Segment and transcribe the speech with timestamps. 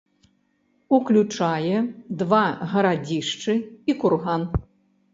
[0.99, 1.77] Уключае
[2.23, 2.41] два
[2.75, 3.53] гарадзішчы
[3.89, 4.53] і курган.